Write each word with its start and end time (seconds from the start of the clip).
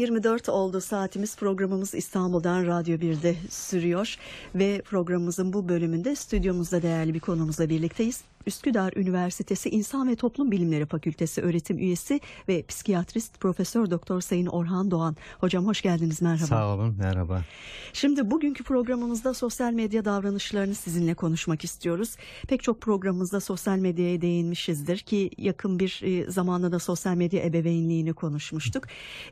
10.24 0.00 0.50
oldu 0.50 0.80
saatimiz 0.80 1.36
programımız 1.36 1.94
İstanbul'dan 1.94 2.66
Radyo 2.66 2.96
1'de 2.96 3.34
sürüyor 3.50 4.16
ve 4.54 4.82
programımızın 4.84 5.52
bu 5.52 5.68
bölümünde 5.68 6.16
stüdyomuzda 6.16 6.82
değerli 6.82 7.14
bir 7.14 7.20
konumuzla 7.20 7.68
birlikteyiz. 7.68 8.20
Üsküdar 8.46 8.92
Üniversitesi 8.96 9.70
İnsan 9.70 10.08
ve 10.08 10.16
Toplum 10.16 10.50
Bilimleri 10.50 10.86
Fakültesi 10.86 11.42
öğretim 11.42 11.78
üyesi 11.78 12.20
ve 12.48 12.62
psikiyatrist 12.66 13.40
Profesör 13.40 13.90
Doktor 13.90 14.20
Sayın 14.20 14.46
Orhan 14.46 14.90
Doğan. 14.90 15.16
Hocam 15.40 15.66
hoş 15.66 15.82
geldiniz 15.82 16.22
merhaba. 16.22 16.46
Sağ 16.46 16.74
olun 16.74 16.96
merhaba. 16.98 17.44
Şimdi 17.92 18.30
bugünkü 18.30 18.64
programımızda 18.64 19.34
sosyal 19.34 19.72
medya 19.72 20.04
davranışlarını 20.04 20.74
sizinle 20.74 21.14
konuşmak 21.14 21.64
istiyoruz. 21.64 22.16
Pek 22.48 22.62
çok 22.62 22.80
programımızda 22.80 23.40
sosyal 23.40 23.78
medyaya 23.78 24.20
değinmişizdir 24.20 24.98
ki 24.98 25.30
yakın 25.38 25.78
bir 25.78 26.00
e, 26.02 26.30
zamanda 26.30 26.72
da 26.72 26.78
sosyal 26.78 27.14
medya 27.14 27.44
ebeveynliğini 27.44 28.12
konuşmuştuk. 28.12 28.84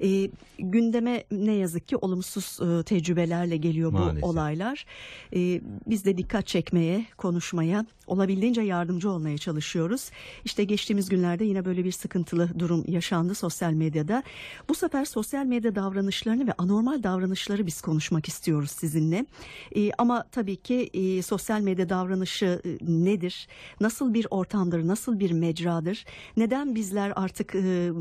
E, 0.02 0.30
gündeme 0.58 1.24
ne 1.30 1.52
yazık 1.52 1.88
ki 1.88 1.96
olumsuz 1.96 2.58
e, 2.60 2.82
tecrübelerle 2.82 3.56
geliyor 3.56 3.92
bu 3.92 3.98
Maalesef. 3.98 4.24
olaylar. 4.24 4.84
E, 5.36 5.60
biz 5.86 6.04
de 6.04 6.18
dikkat 6.18 6.46
çekmeye, 6.46 7.06
konuşmaya, 7.16 7.86
olabildiğince 8.06 8.62
yardımcı 8.98 9.10
olmaya 9.10 9.38
çalışıyoruz. 9.38 10.10
İşte 10.44 10.64
geçtiğimiz 10.64 11.08
günlerde 11.08 11.44
yine 11.44 11.64
böyle 11.64 11.84
bir 11.84 11.92
sıkıntılı 11.92 12.48
durum 12.58 12.84
yaşandı 12.88 13.34
sosyal 13.34 13.72
medyada. 13.72 14.22
Bu 14.68 14.74
sefer 14.74 15.04
sosyal 15.04 15.46
medya 15.46 15.74
davranışlarını 15.74 16.46
ve 16.46 16.52
anormal 16.58 17.02
davranışları 17.02 17.66
biz 17.66 17.80
konuşmak 17.80 18.28
istiyoruz 18.28 18.70
sizinle. 18.70 19.26
E, 19.76 19.90
ama 19.98 20.24
tabii 20.32 20.56
ki 20.56 20.90
e, 20.94 21.22
sosyal 21.22 21.60
medya 21.60 21.88
davranışı 21.88 22.60
e, 22.64 22.78
nedir? 22.80 23.48
Nasıl 23.80 24.14
bir 24.14 24.26
ortamdır? 24.30 24.86
Nasıl 24.86 25.18
bir 25.18 25.32
mecradır? 25.32 26.04
Neden 26.36 26.74
bizler 26.74 27.12
artık 27.16 27.54
e, 27.54 27.92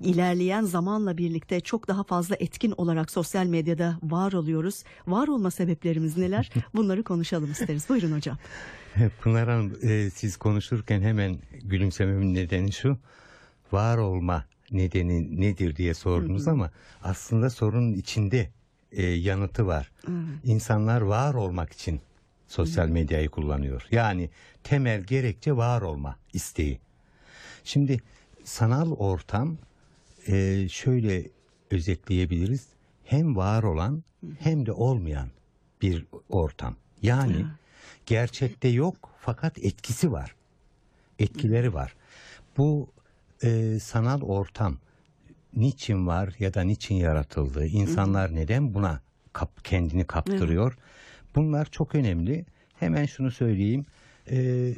ilerleyen 0.00 0.62
zamanla 0.62 1.18
birlikte 1.18 1.60
çok 1.60 1.88
daha 1.88 2.04
fazla 2.04 2.36
etkin 2.40 2.74
olarak 2.76 3.10
sosyal 3.10 3.46
medyada 3.46 3.98
var 4.02 4.32
oluyoruz. 4.32 4.84
Var 5.06 5.28
olma 5.28 5.50
sebeplerimiz 5.50 6.16
neler? 6.16 6.50
Bunları 6.74 7.02
konuşalım 7.04 7.50
isteriz. 7.50 7.88
Buyurun 7.88 8.12
hocam. 8.12 8.38
Pınar 9.20 9.48
Hanım 9.48 9.78
e, 9.82 10.10
siz 10.10 10.36
konuşurken 10.36 11.00
hemen 11.00 11.38
gülümsememin 11.62 12.34
nedeni 12.34 12.72
şu. 12.72 12.98
Var 13.72 13.98
olma 13.98 14.44
nedeni 14.72 15.40
nedir 15.40 15.76
diye 15.76 15.94
sordunuz 15.94 16.48
ama 16.48 16.70
aslında 17.02 17.50
sorunun 17.50 17.92
içinde 17.92 18.50
e, 18.92 19.02
yanıtı 19.06 19.66
var. 19.66 19.92
İnsanlar 20.44 21.00
var 21.00 21.34
olmak 21.34 21.72
için 21.72 22.00
sosyal 22.48 22.88
medyayı 22.88 23.28
kullanıyor. 23.28 23.86
Yani 23.90 24.30
temel 24.64 25.02
gerekçe 25.02 25.56
var 25.56 25.82
olma 25.82 26.16
isteği. 26.32 26.80
Şimdi 27.64 28.00
sanal 28.44 28.92
ortam 28.92 29.58
e, 30.26 30.68
şöyle 30.68 31.30
özetleyebiliriz. 31.70 32.66
Hem 33.04 33.36
var 33.36 33.62
olan 33.62 34.02
hem 34.38 34.66
de 34.66 34.72
olmayan 34.72 35.28
bir 35.82 36.06
ortam. 36.28 36.76
Yani 37.02 37.46
gerçekte 38.06 38.68
yok 38.68 39.10
fakat 39.20 39.58
etkisi 39.58 40.12
var. 40.12 40.34
Etkileri 41.18 41.74
var. 41.74 41.94
Bu 42.56 42.88
e, 43.42 43.78
sanal 43.80 44.20
ortam 44.22 44.78
niçin 45.56 46.06
var 46.06 46.34
ya 46.38 46.54
da 46.54 46.62
niçin 46.62 46.94
yaratıldı? 46.94 47.66
İnsanlar 47.66 48.34
neden 48.34 48.74
buna 48.74 49.00
kap, 49.32 49.64
kendini 49.64 50.04
kaptırıyor? 50.04 50.78
Bunlar 51.34 51.66
çok 51.66 51.94
önemli. 51.94 52.46
Hemen 52.78 53.06
şunu 53.06 53.30
söyleyeyim. 53.30 53.86
E, 54.30 54.70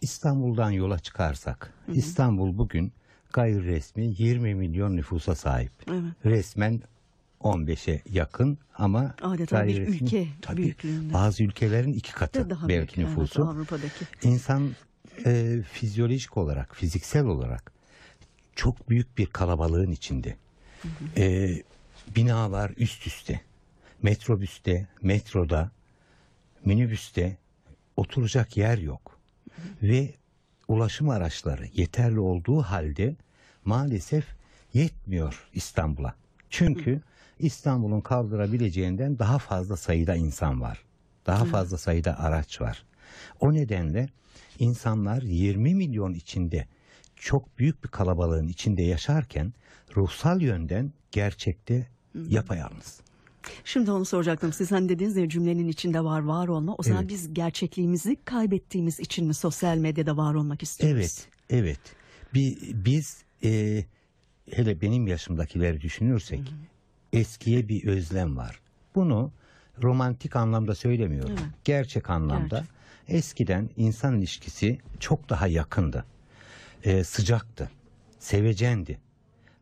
İstanbul'dan 0.00 0.70
yola 0.70 0.98
çıkarsak, 0.98 1.74
İstanbul 1.88 2.58
bugün 2.58 2.92
gayri 3.32 3.64
resmi 3.64 4.14
20 4.18 4.54
milyon 4.54 4.96
nüfusa 4.96 5.34
sahip. 5.34 5.72
Evet. 5.90 6.02
Resmen 6.24 6.82
15'e 7.40 8.02
yakın 8.12 8.58
ama 8.74 9.14
Adeta 9.22 9.56
gayri 9.56 9.80
bir 9.80 9.86
resmi- 9.86 10.04
ülke 10.04 10.26
tabii, 10.42 10.62
büyüklüğünde. 10.62 11.12
Bazı 11.14 11.44
ülkelerin 11.44 11.92
iki 11.92 12.12
katı 12.12 12.50
Daha 12.50 12.68
belki 12.68 12.96
büyük, 12.96 13.08
evet, 13.08 13.18
nüfusu. 13.18 13.44
Avrupa'daki. 13.44 14.04
İnsan 14.22 14.70
e, 15.26 15.58
fizyolojik 15.72 16.36
olarak, 16.36 16.76
fiziksel 16.76 17.24
olarak 17.24 17.72
çok 18.56 18.90
büyük 18.90 19.18
bir 19.18 19.26
kalabalığın 19.26 19.90
içinde. 19.90 20.36
E, 21.16 21.50
binalar 22.16 22.72
üst 22.76 23.06
üste. 23.06 23.40
Metrobüste, 24.02 24.88
metroda, 25.02 25.70
minibüste 26.64 27.36
oturacak 27.96 28.56
yer 28.56 28.78
yok. 28.78 29.20
Ve 29.82 30.14
ulaşım 30.70 31.08
araçları 31.08 31.66
yeterli 31.74 32.20
olduğu 32.20 32.62
halde 32.62 33.16
maalesef 33.64 34.24
yetmiyor 34.74 35.48
İstanbul'a. 35.54 36.14
Çünkü 36.50 37.00
İstanbul'un 37.38 38.00
kaldırabileceğinden 38.00 39.18
daha 39.18 39.38
fazla 39.38 39.76
sayıda 39.76 40.14
insan 40.14 40.60
var. 40.60 40.84
Daha 41.26 41.44
fazla 41.44 41.78
sayıda 41.78 42.18
araç 42.18 42.60
var. 42.60 42.84
O 43.40 43.54
nedenle 43.54 44.08
insanlar 44.58 45.22
20 45.22 45.74
milyon 45.74 46.14
içinde 46.14 46.66
çok 47.16 47.58
büyük 47.58 47.84
bir 47.84 47.88
kalabalığın 47.88 48.48
içinde 48.48 48.82
yaşarken 48.82 49.52
ruhsal 49.96 50.40
yönden 50.40 50.92
gerçekte 51.10 51.86
yapayalnız. 52.28 53.00
Şimdi 53.64 53.90
onu 53.90 54.04
soracaktım. 54.04 54.52
Siz 54.52 54.72
hani 54.72 54.88
dediniz 54.88 55.16
ya 55.16 55.28
cümlenin 55.28 55.68
içinde 55.68 56.04
var 56.04 56.20
var 56.20 56.48
olma. 56.48 56.74
O 56.78 56.82
zaman 56.82 57.00
Evet. 57.00 57.10
biz 57.10 57.34
gerçekliğimizi 57.34 58.16
kaybettiğimiz 58.24 59.00
için 59.00 59.26
mi 59.26 59.34
sosyal 59.34 59.76
medyada 59.76 60.16
var 60.16 60.34
olmak 60.34 60.62
istiyoruz? 60.62 60.96
Evet, 60.96 61.28
evet. 61.50 61.80
Bir, 62.34 62.58
biz 62.84 63.22
e, 63.44 63.84
hele 64.50 64.80
benim 64.80 65.06
yaşımdakileri 65.06 65.80
düşünürsek 65.80 66.54
eskiye 67.12 67.68
bir 67.68 67.86
özlem 67.86 68.36
var. 68.36 68.60
Bunu 68.94 69.32
romantik 69.82 70.36
anlamda 70.36 70.74
söylemiyorum. 70.74 71.30
Evet. 71.32 71.50
Gerçek 71.64 72.10
anlamda. 72.10 72.56
Gerçek. 72.58 72.70
Eskiden 73.08 73.70
insan 73.76 74.18
ilişkisi 74.18 74.78
çok 75.00 75.28
daha 75.28 75.46
yakındı. 75.46 76.04
E, 76.84 77.04
sıcaktı. 77.04 77.70
Sevecendi. 78.18 78.98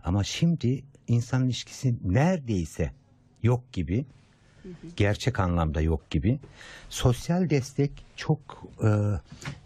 Ama 0.05 0.25
şimdi 0.25 0.85
insan 1.09 1.45
ilişkisi 1.45 1.95
neredeyse 2.05 2.93
yok 3.43 3.73
gibi. 3.73 4.07
Gerçek 4.97 5.41
anlamda 5.41 5.81
yok 5.81 6.11
gibi. 6.11 6.39
Sosyal 6.89 7.51
destek 7.51 7.91
çok 8.17 8.65
e, 8.85 8.89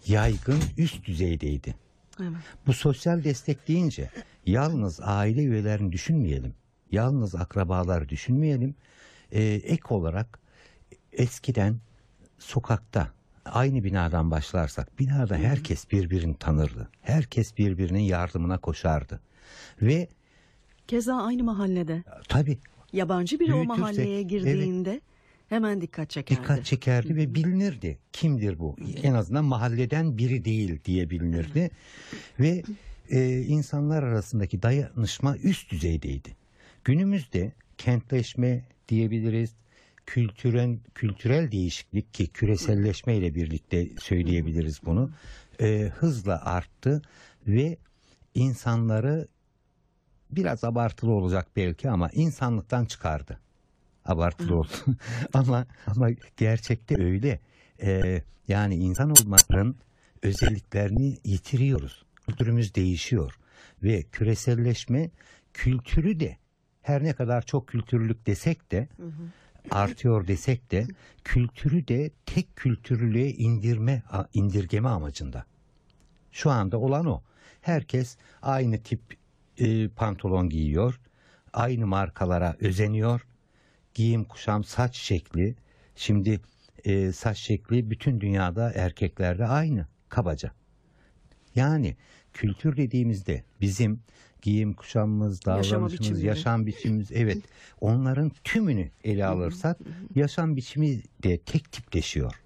yaygın 0.07 0.61
üst 0.79 1.05
düzeydeydi. 1.05 1.75
Evet. 2.21 2.33
Bu 2.67 2.73
sosyal 2.73 3.25
destek 3.25 3.69
deyince 3.69 4.11
yalnız 4.47 5.01
aile 5.03 5.43
üyelerini 5.43 5.93
düşünmeyelim. 5.93 6.55
Yalnız 6.93 7.35
akrabaları 7.35 8.09
düşünmeyelim. 8.09 8.75
Ee, 9.33 9.43
ek 9.45 9.83
olarak 9.89 10.39
eskiden 11.13 11.77
sokakta 12.39 13.09
aynı 13.45 13.85
binadan 13.85 14.31
başlarsak 14.31 14.99
binada 14.99 15.37
herkes 15.37 15.91
birbirini 15.91 16.37
tanırdı. 16.39 16.89
Herkes 17.03 17.59
birbirinin 17.59 18.01
yardımına 18.01 18.59
koşardı. 18.59 19.21
Ve 19.83 20.09
Keza 20.89 21.17
aynı 21.17 21.45
mahallede 21.45 22.05
tabii 22.29 22.59
yabancı 22.93 23.41
biri 23.41 23.55
o 23.55 23.65
mahalleye 23.65 24.23
girdiğinde 24.23 25.01
hemen 25.49 25.81
dikkat 25.81 26.11
çekerdi. 26.11 26.41
dikkat 26.41 26.65
çekerdi 26.65 27.17
ve 27.17 27.35
bilinirdi. 27.35 27.99
Kimdir 28.13 28.59
bu? 28.59 28.77
En 29.03 29.15
azından 29.15 29.45
mahalleden 29.45 30.19
biri 30.19 30.45
değil 30.45 30.81
diye 30.85 31.11
bilinirdi. 31.11 31.71
Ve 32.41 32.63
e, 33.11 33.41
insanlar 33.41 34.03
arasındaki 34.03 34.63
dayanışma 34.63 35.37
üst 35.37 35.71
düzeydeydi. 35.71 36.37
Günümüzde 36.85 37.53
kentleşme 37.79 38.65
diyebiliriz. 38.89 39.55
Kültürel, 40.07 40.79
kültürel 40.95 41.53
değişiklik 41.53 42.15
ki 42.15 42.27
küreselleşme 42.27 43.17
ile 43.17 43.35
birlikte 43.35 43.89
söyleyebiliriz 43.99 44.81
bunu. 44.85 45.11
e, 45.61 45.91
hızla 45.97 46.45
arttı 46.45 47.03
ve 47.47 47.77
insanları 48.35 49.29
biraz 50.33 50.65
abartılı 50.65 51.11
olacak 51.11 51.47
belki 51.57 51.91
ama 51.91 52.11
insanlıktan 52.13 52.85
çıkardı. 52.85 53.41
Abartılı 54.05 54.57
oldu. 54.57 54.69
ama 55.35 55.67
ama 55.87 56.09
gerçekte 56.37 57.03
öyle. 57.03 57.41
Ee, 57.83 58.23
yani 58.49 58.75
insan 58.75 59.11
olmanın 59.11 59.77
özelliklerini 60.23 61.19
yitiriyoruz. 61.25 62.05
Kültürümüz 62.27 62.75
değişiyor 62.75 63.39
ve 63.83 64.03
küreselleşme 64.03 65.11
kültürü 65.55 66.21
de 66.21 66.37
her 66.83 67.05
ne 67.05 67.13
kadar 67.13 67.43
çok 67.43 67.69
kültürlülük 67.69 68.27
desek 68.27 68.73
de 68.73 68.89
artıyor 69.71 70.27
desek 70.27 70.71
de 70.71 70.87
kültürü 71.25 71.89
de 71.89 72.11
tek 72.27 72.57
kültürlüğe 72.57 73.31
indirme 73.31 74.03
indirgeme 74.35 74.89
amacında. 74.89 75.45
Şu 76.33 76.51
anda 76.51 76.79
olan 76.79 77.07
o. 77.07 77.23
Herkes 77.61 78.17
aynı 78.43 78.83
tip 78.83 79.01
e, 79.59 79.89
pantolon 79.89 80.49
giyiyor. 80.49 81.01
Aynı 81.53 81.87
markalara 81.87 82.57
özeniyor. 82.61 83.27
Giyim 83.95 84.25
kuşam 84.25 84.65
saç 84.65 84.97
şekli. 84.97 85.55
Şimdi 85.97 86.41
e, 86.85 87.13
saç 87.13 87.39
şekli 87.39 87.91
bütün 87.91 88.21
dünyada 88.21 88.73
erkeklerde 88.73 89.47
aynı 89.47 89.87
kabaca. 90.09 90.53
Yani 91.55 91.97
kültür 92.33 92.77
dediğimizde 92.77 93.45
bizim 93.61 94.01
giyim 94.43 94.73
kuşamımız, 94.73 95.45
davranışımız, 95.45 96.23
yaşam 96.23 96.67
biçimimiz 96.67 97.13
evet 97.13 97.39
onların 97.81 98.33
tümünü 98.45 98.91
ele 99.05 99.27
alırsak 99.27 99.79
yaşam 100.15 100.57
biçimi 100.57 101.03
de 101.23 101.39
tek 101.39 101.73
tipleşiyor. 101.73 102.43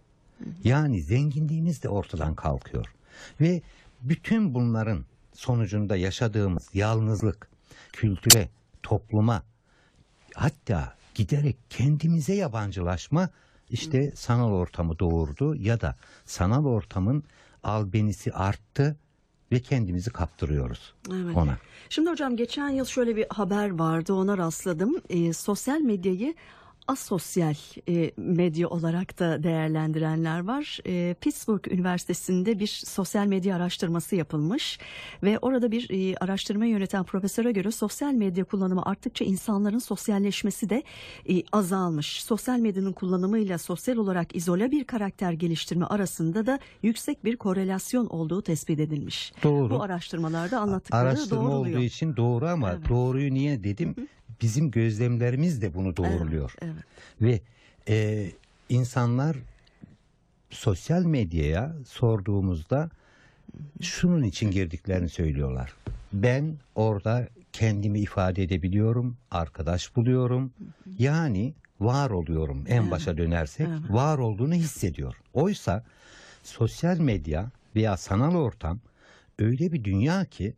Yani 0.65 1.03
zenginliğimiz 1.03 1.83
de 1.83 1.89
ortadan 1.89 2.35
kalkıyor. 2.35 2.95
Ve 3.41 3.63
bütün 4.03 4.55
bunların 4.55 5.05
sonucunda 5.37 5.97
yaşadığımız 5.97 6.69
yalnızlık, 6.75 7.49
kültüre, 7.93 8.49
topluma, 8.83 9.43
hatta 10.35 10.95
giderek 11.15 11.57
kendimize 11.71 12.35
yabancılaşma 12.35 13.29
işte 13.71 14.13
sanal 14.15 14.53
ortamı 14.53 14.99
doğurdu 14.99 15.55
ya 15.55 15.81
da 15.81 15.97
sanal 16.25 16.65
ortamın 16.65 17.25
albenisi 17.63 18.33
arttı 18.33 18.97
ve 19.53 19.61
kendimizi 19.61 20.11
kaptırıyoruz 20.11 20.95
Evet. 21.13 21.37
ona. 21.37 21.59
Şimdi 21.89 22.11
hocam 22.11 22.37
geçen 22.37 22.69
yıl 22.69 22.85
şöyle 22.85 23.17
bir 23.17 23.27
haber 23.31 23.79
vardı 23.79 24.13
ona 24.13 24.39
rastladım. 24.39 25.01
Ee, 25.09 25.33
sosyal 25.33 25.81
medyayı 25.81 26.35
asosyal 26.89 27.55
e, 27.89 28.11
medya 28.17 28.69
olarak 28.69 29.19
da 29.19 29.43
değerlendirenler 29.43 30.41
var. 30.45 30.79
Ee, 30.87 31.15
Pittsburgh 31.21 31.69
Üniversitesi'nde 31.73 32.59
bir 32.59 32.67
sosyal 32.87 33.27
medya 33.27 33.57
araştırması 33.57 34.17
yapılmış 34.17 34.79
ve 35.23 35.39
orada 35.39 35.71
bir 35.71 35.91
e, 35.91 36.17
araştırma 36.17 36.67
yöneten 36.67 37.05
profesöre 37.05 37.53
göre 37.53 37.71
sosyal 37.71 38.13
medya 38.13 38.45
kullanımı 38.45 38.83
arttıkça 38.87 39.25
insanların 39.25 39.79
sosyalleşmesi 39.79 40.71
de 40.71 40.83
e, 41.29 41.43
azalmış. 41.53 42.23
Sosyal 42.25 42.59
medyanın 42.59 42.93
kullanımıyla 42.93 43.59
sosyal 43.59 43.97
olarak 43.97 44.37
izole 44.37 44.71
bir 44.71 44.85
karakter 44.85 45.33
geliştirme 45.33 45.85
arasında 45.87 46.47
da 46.47 46.59
yüksek 46.83 47.25
bir 47.25 47.37
korelasyon 47.37 48.07
olduğu 48.07 48.43
tespit 48.43 48.81
edilmiş. 48.81 49.33
Doğru. 49.43 49.71
Bu 49.75 49.83
araştırmalarda 49.83 50.61
anlattıkları 50.61 51.01
Araştırma 51.09 51.43
doğruluyor. 51.51 51.77
olduğu 51.77 51.85
için 51.85 52.17
doğru 52.17 52.47
ama 52.47 52.71
Evet. 52.73 52.89
doğruyu 52.89 53.35
niye 53.35 53.65
dedim? 53.65 53.95
Bizim 54.41 54.71
gözlemlerimiz 54.71 55.63
de 55.63 55.75
bunu 55.75 55.97
doğruluyor. 55.97 56.55
Evet, 56.63 56.75
Ve 57.21 57.41
e, 57.89 58.27
insanlar 58.69 59.37
sosyal 60.51 61.05
medyaya 61.05 61.75
sorduğumuzda 61.87 62.91
şunun 63.81 64.23
için 64.23 64.51
girdiklerini 64.51 65.09
söylüyorlar. 65.09 65.75
Ben 66.13 66.55
orada 66.75 67.29
kendimi 67.53 68.01
ifade 68.01 68.43
edebiliyorum, 68.43 69.17
arkadaş 69.31 69.97
buluyorum. 69.97 70.53
Yani 70.99 71.55
var 71.81 72.11
oluyorum 72.11 72.65
en 72.69 72.91
başa 72.91 73.17
dönersek. 73.19 73.69
Evet. 73.69 73.81
Var 73.91 74.19
olduğunu 74.19 74.55
hissediyor. 74.55 75.15
Oysa 75.35 75.85
sosyal 76.43 76.99
medya 76.99 77.51
veya 77.77 77.97
sanal 77.97 78.35
ortam 78.35 78.81
öyle 79.39 79.73
bir 79.73 79.85
dünya 79.85 80.25
ki 80.25 80.55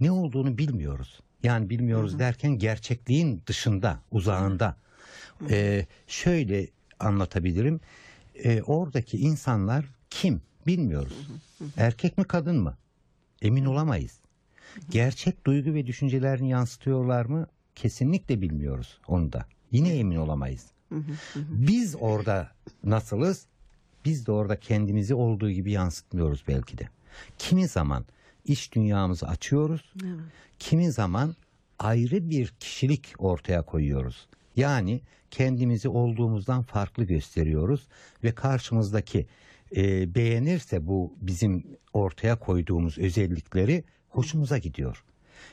ne 0.00 0.10
olduğunu 0.10 0.58
bilmiyoruz. 0.58 1.20
Yani 1.42 1.70
bilmiyoruz 1.70 2.18
derken 2.18 2.58
gerçekliğin 2.58 3.42
dışında, 3.46 3.98
uzağında. 4.10 4.76
Ee, 5.50 5.86
şöyle 6.06 6.68
anlatabilirim. 7.00 7.80
Ee, 8.44 8.62
oradaki 8.62 9.18
insanlar 9.18 9.84
kim 10.10 10.42
bilmiyoruz. 10.66 11.30
Erkek 11.76 12.18
mi 12.18 12.24
kadın 12.24 12.56
mı? 12.56 12.76
Emin 13.42 13.64
olamayız. 13.64 14.20
Gerçek 14.90 15.46
duygu 15.46 15.74
ve 15.74 15.86
düşüncelerini 15.86 16.50
yansıtıyorlar 16.50 17.24
mı? 17.24 17.46
Kesinlikle 17.74 18.40
bilmiyoruz 18.40 19.00
onu 19.08 19.32
da. 19.32 19.46
Yine 19.72 19.96
emin 19.96 20.16
olamayız. 20.16 20.66
Biz 21.36 21.96
orada 22.00 22.50
nasılız? 22.84 23.46
Biz 24.04 24.26
de 24.26 24.32
orada 24.32 24.60
kendimizi 24.60 25.14
olduğu 25.14 25.50
gibi 25.50 25.72
yansıtmıyoruz 25.72 26.44
belki 26.48 26.78
de. 26.78 26.88
Kimi 27.38 27.68
zaman 27.68 28.04
iç 28.44 28.72
dünyamızı 28.72 29.28
açıyoruz. 29.28 29.92
evet. 30.04 30.20
Kimi 30.58 30.92
zaman 30.92 31.36
ayrı 31.78 32.30
bir 32.30 32.48
kişilik 32.60 33.14
ortaya 33.18 33.62
koyuyoruz. 33.62 34.26
Yani 34.56 35.00
kendimizi 35.30 35.88
olduğumuzdan 35.88 36.62
farklı 36.62 37.04
gösteriyoruz 37.04 37.88
ve 38.24 38.32
karşımızdaki 38.32 39.26
e, 39.76 40.14
beğenirse 40.14 40.86
bu 40.86 41.14
bizim 41.20 41.64
ortaya 41.92 42.38
koyduğumuz 42.38 42.98
özellikleri 42.98 43.84
hoşumuza 44.08 44.58
gidiyor. 44.58 45.04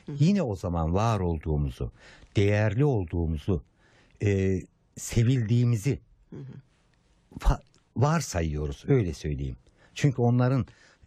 Yine 0.08 0.42
o 0.42 0.56
zaman 0.56 0.94
var 0.94 1.20
olduğumuzu, 1.20 1.92
değerli 2.36 2.84
olduğumuzu, 2.84 3.62
e, 4.22 4.60
sevildiğimizi 4.96 5.98
fa- 7.38 7.60
varsayıyoruz 7.96 8.84
öyle 8.88 9.14
söyleyeyim. 9.14 9.56
Çünkü 9.94 10.22
onların 10.22 10.66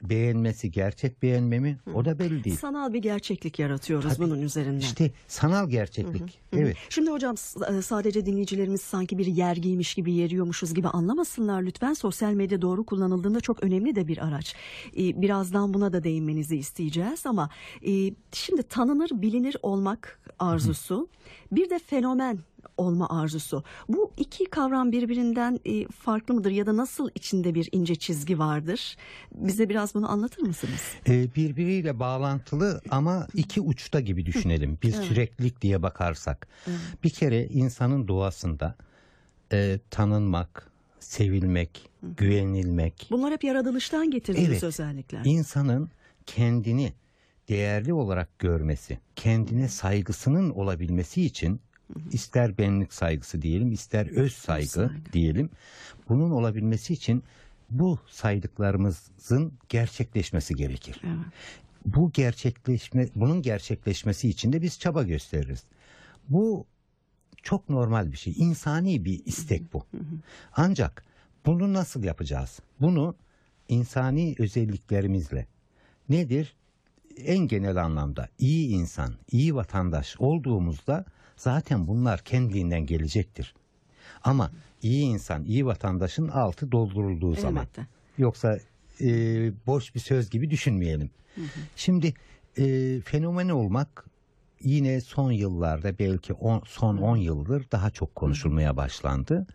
beğenmesi 0.10 0.72
gerçek 0.72 1.22
beğenme 1.24 1.60
mi 1.60 1.78
o 1.94 2.06
da 2.06 2.20
belli 2.20 2.44
değil. 2.44 2.56
Sanal 2.58 2.94
bir 2.94 3.00
gerçeklik 3.00 3.60
yaratıyoruz 3.60 4.16
Tabii. 4.16 4.26
bunun 4.28 4.42
üzerinden. 4.42 4.80
İşte 4.80 5.12
sanal 5.28 5.70
gerçeklik. 5.70 6.40
Evet. 6.54 6.78
Şimdi 6.90 7.12
hocam 7.12 7.38
s- 7.38 7.60
e, 7.78 7.82
sadece 7.82 8.26
dinleyicilerimiz 8.26 8.82
sanki 8.82 9.18
bir 9.18 9.26
yergiymiş 9.26 9.94
gibi 9.96 10.14
yeriyormuşuz 10.14 10.74
gibi 10.74 10.88
anlamasınlar 10.88 11.62
lütfen. 11.62 11.94
Sosyal 11.94 12.34
medya 12.34 12.62
doğru 12.62 12.86
kullanıldığında 12.86 13.42
çok 13.42 13.64
önemli 13.64 13.96
de 13.96 14.08
bir 14.08 14.26
araç. 14.28 14.56
E, 14.98 15.22
Birazdan 15.22 15.74
buna 15.74 15.94
da 15.94 16.04
değinmenizi 16.04 16.58
isteyeceğiz 16.58 17.26
ama 17.26 17.50
e, 17.88 17.92
şimdi 18.32 18.64
tanınır 18.64 19.10
bilinir 19.14 19.58
olmak 19.62 20.20
arzusu 20.40 21.08
bir 21.52 21.70
de 21.70 21.80
fenomen 21.80 22.40
olma 22.78 23.10
arzusu. 23.22 23.64
Bu 23.90 24.12
iki 24.18 24.46
kavram 24.46 24.92
birbirinden 24.92 25.60
e, 25.66 25.88
farklı 25.88 26.34
mıdır 26.34 26.52
ya 26.52 26.66
da 26.66 26.78
nasıl 26.78 27.10
içinde 27.16 27.56
bir 27.56 27.70
ince 27.72 27.96
çizgi 27.96 28.40
vardır? 28.40 28.98
Bize 29.36 29.70
biraz 29.70 29.96
bunu 29.96 30.12
anlatır 30.12 30.42
mısınız? 30.42 30.82
Ee, 31.08 31.36
birbiriyle 31.36 32.00
bağlantılı 32.00 32.82
ama 32.90 33.28
iki 33.34 33.62
uçta 33.62 34.00
gibi 34.00 34.26
düşünelim. 34.26 34.78
Bir 34.84 34.92
süreklilik 34.92 35.62
diye 35.62 35.82
bakarsak. 35.84 36.48
Bir 37.04 37.10
kere 37.10 37.46
insanın 37.46 38.08
doğasında 38.08 38.76
e, 39.54 39.80
tanınmak, 39.90 40.72
sevilmek, 41.00 41.90
güvenilmek, 42.18 43.08
Bunlar 43.12 43.32
hep 43.34 43.44
yaratılıştan 43.44 44.12
getirdiğimiz 44.12 44.52
Evet. 44.52 44.64
özellikler. 44.64 45.22
insanın 45.26 45.90
kendini 46.26 46.94
değerli 47.50 47.94
olarak 47.94 48.40
görmesi, 48.40 49.00
kendine 49.16 49.68
saygısının 49.68 50.50
olabilmesi 50.50 51.26
için 51.26 51.62
ister 52.12 52.58
benlik 52.58 52.94
saygısı 52.94 53.42
diyelim, 53.42 53.72
ister 53.72 54.08
öz 54.08 54.34
saygı, 54.34 54.68
saygı. 54.68 55.14
diyelim. 55.14 55.50
Bunun 56.10 56.32
olabilmesi 56.32 56.94
için 56.94 57.24
bu 57.70 58.00
saydıklarımızın 58.10 59.54
gerçekleşmesi 59.70 60.56
gerekir. 60.56 61.02
Evet. 61.04 61.26
Bu 61.86 62.12
gerçekleşme 62.12 63.08
bunun 63.16 63.42
gerçekleşmesi 63.42 64.30
için 64.30 64.54
de 64.54 64.62
biz 64.62 64.80
çaba 64.80 65.04
gösteririz. 65.04 65.64
Bu 66.30 66.66
çok 67.44 67.70
normal 67.70 68.12
bir 68.12 68.18
şey. 68.18 68.34
İnsani 68.38 69.06
bir 69.06 69.26
istek 69.26 69.74
bu. 69.74 69.86
Ancak 70.56 71.06
bunu 71.46 71.74
nasıl 71.74 72.04
yapacağız? 72.04 72.60
Bunu 72.82 73.16
insani 73.70 74.36
özelliklerimizle 74.40 75.48
nedir? 76.10 76.56
En 77.18 77.48
genel 77.48 77.84
anlamda 77.84 78.30
iyi 78.40 78.70
insan, 78.70 79.14
iyi 79.32 79.56
vatandaş 79.56 80.16
olduğumuzda 80.20 81.06
zaten 81.44 81.88
bunlar 81.88 82.20
kendiliğinden 82.24 82.86
gelecektir. 82.86 83.54
Ama 84.24 84.52
iyi 84.82 85.04
insan, 85.04 85.44
iyi 85.44 85.66
vatandaşın 85.66 86.28
altı 86.28 86.72
doldurulduğu 86.72 87.36
zaman. 87.36 87.64
Elbette. 87.64 87.88
Yoksa 88.18 88.60
e, 89.02 89.08
boş 89.68 89.96
bir 89.96 90.00
söz 90.00 90.30
gibi 90.30 90.50
düşünmeyelim. 90.50 91.10
Şimdi 91.76 92.14
e, 92.58 93.00
fenomen 93.02 93.50
olmak 93.50 94.06
yine 94.62 95.02
son 95.02 95.32
yıllarda 95.32 96.00
belki 96.00 96.34
on, 96.34 96.62
son 96.66 96.98
10 96.98 97.18
yıldır 97.18 97.66
daha 97.72 97.90
çok 97.90 98.16
konuşulmaya 98.16 98.78
başlandı. 98.78 99.48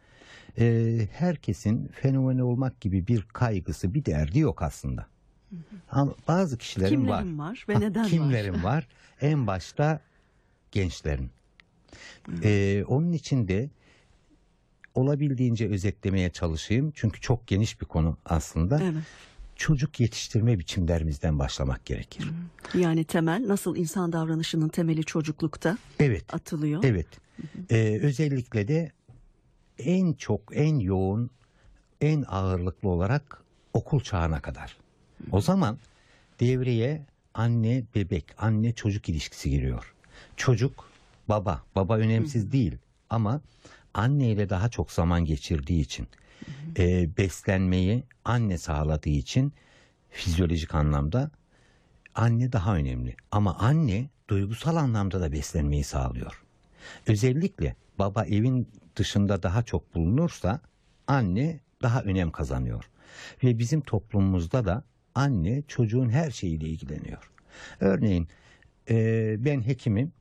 E, 0.59 0.99
herkesin 1.13 1.89
fenomen 1.89 2.39
olmak 2.39 2.81
gibi 2.81 3.07
bir 3.07 3.23
kaygısı, 3.23 3.95
bir 3.95 4.05
derdi 4.05 4.39
yok 4.39 4.63
aslında. 4.63 5.07
Ama 5.91 6.15
bazı 6.29 6.59
kişilerin 6.59 6.91
Kimlerin 6.91 7.39
var. 7.39 7.49
var 7.51 7.65
ve 7.69 7.75
Ha, 7.75 7.81
neden 7.81 8.03
var? 8.03 8.09
kimlerin 8.11 8.63
var? 8.65 8.89
En 9.21 9.47
başta 9.47 10.01
gençlerin. 10.73 11.31
E, 12.43 12.85
onun 12.89 13.13
için 13.13 13.49
de 13.49 13.71
olabildiğince 14.95 15.69
özetlemeye 15.69 16.31
çalışayım. 16.31 16.93
Çünkü 16.95 17.21
çok 17.21 17.47
geniş 17.47 17.81
bir 17.81 17.87
konu 17.87 18.17
aslında. 18.25 18.83
Evet. 18.83 19.03
Çocuk 19.57 20.01
yetiştirme 20.01 20.59
biçimlerimizden 20.59 21.39
başlamak 21.39 21.87
gerekir. 21.87 22.31
Yani 22.75 23.05
temel 23.05 23.49
nasıl 23.49 23.77
insan 23.77 24.13
davranışının 24.13 24.69
temeli 24.69 25.05
çocuklukta 25.05 25.79
Evet. 26.01 26.35
atılıyor. 26.35 26.85
Evet. 26.85 27.07
Ee, 27.71 27.99
özellikle 28.03 28.69
de 28.69 28.93
en 29.79 30.13
çok, 30.13 30.41
en 30.53 30.79
yoğun, 30.79 31.31
en 32.01 32.25
ağırlıklı 32.29 32.89
olarak 32.89 33.43
okul 33.73 34.01
çağına 34.01 34.41
kadar. 34.41 34.77
O 35.33 35.41
zaman 35.41 35.79
devreye 36.41 37.03
anne 37.35 37.83
bebek, 37.95 38.25
anne 38.39 38.73
çocuk 38.73 39.09
ilişkisi 39.09 39.51
giriyor. 39.51 39.95
Çocuk 40.37 40.91
baba, 41.29 41.63
baba 41.75 41.97
önemsiz 41.97 42.53
değil 42.53 42.77
ama 43.11 43.41
anne 43.95 44.31
ile 44.31 44.49
daha 44.49 44.69
çok 44.69 44.93
zaman 44.93 45.25
geçirdiği 45.25 45.81
için, 45.81 46.09
e, 46.79 47.17
beslenmeyi 47.17 48.05
anne 48.25 48.59
sağladığı 48.59 49.09
için 49.09 49.53
fizyolojik 50.11 50.75
anlamda 50.75 51.31
anne 52.15 52.53
daha 52.53 52.77
önemli. 52.77 53.17
Ama 53.31 53.57
anne 53.57 54.09
duygusal 54.29 54.77
anlamda 54.77 55.21
da 55.21 55.33
beslenmeyi 55.33 55.85
sağlıyor. 55.85 56.43
Özellikle 57.07 57.77
baba 57.99 58.25
evin 58.25 58.69
dışında 58.97 59.43
daha 59.43 59.63
çok 59.63 59.95
bulunursa 59.95 60.61
anne 61.07 61.61
daha 61.83 62.03
önem 62.03 62.31
kazanıyor. 62.31 62.91
Ve 63.45 63.59
bizim 63.59 63.81
toplumumuzda 63.81 64.65
da 64.65 64.85
anne 65.15 65.63
çocuğun 65.69 66.09
her 66.09 66.31
şeyiyle 66.31 66.67
ilgileniyor. 66.67 67.31
Örneğin 67.81 68.29
e, 68.91 69.37
ben 69.45 69.67
hekimim, 69.67 70.13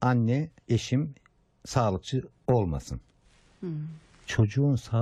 anne, 0.00 0.50
eşim 0.68 1.14
sağlıkçı 1.64 2.22
olmasın. 2.46 3.00
Çocuğun 4.26 4.76
sağ 4.76 4.96